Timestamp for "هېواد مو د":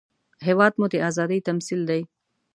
0.47-0.95